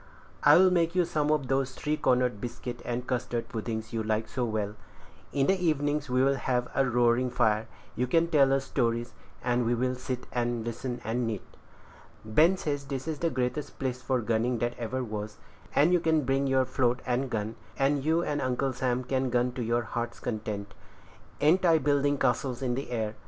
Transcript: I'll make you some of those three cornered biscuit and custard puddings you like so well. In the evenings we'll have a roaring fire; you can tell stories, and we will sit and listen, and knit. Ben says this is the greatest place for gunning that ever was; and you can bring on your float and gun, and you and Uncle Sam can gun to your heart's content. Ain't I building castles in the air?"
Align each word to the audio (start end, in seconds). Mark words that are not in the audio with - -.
I'll 0.41 0.71
make 0.71 0.95
you 0.95 1.05
some 1.05 1.29
of 1.29 1.47
those 1.47 1.75
three 1.75 1.95
cornered 1.95 2.41
biscuit 2.41 2.81
and 2.83 3.05
custard 3.05 3.49
puddings 3.49 3.93
you 3.93 4.01
like 4.01 4.27
so 4.27 4.43
well. 4.45 4.75
In 5.31 5.45
the 5.45 5.63
evenings 5.63 6.09
we'll 6.09 6.37
have 6.37 6.67
a 6.73 6.83
roaring 6.89 7.29
fire; 7.29 7.67
you 7.95 8.07
can 8.07 8.25
tell 8.27 8.59
stories, 8.61 9.13
and 9.43 9.63
we 9.63 9.75
will 9.75 9.93
sit 9.93 10.25
and 10.31 10.65
listen, 10.65 11.01
and 11.03 11.27
knit. 11.27 11.43
Ben 12.25 12.57
says 12.57 12.85
this 12.85 13.07
is 13.07 13.19
the 13.19 13.29
greatest 13.29 13.77
place 13.77 14.01
for 14.01 14.21
gunning 14.21 14.57
that 14.57 14.73
ever 14.79 15.03
was; 15.03 15.37
and 15.75 15.93
you 15.93 15.99
can 15.99 16.23
bring 16.25 16.45
on 16.45 16.47
your 16.47 16.65
float 16.65 17.03
and 17.05 17.29
gun, 17.29 17.55
and 17.77 18.03
you 18.03 18.23
and 18.23 18.41
Uncle 18.41 18.73
Sam 18.73 19.03
can 19.03 19.29
gun 19.29 19.51
to 19.51 19.61
your 19.61 19.83
heart's 19.83 20.19
content. 20.19 20.73
Ain't 21.41 21.63
I 21.63 21.77
building 21.77 22.17
castles 22.17 22.63
in 22.63 22.73
the 22.73 22.89
air?" 22.89 23.13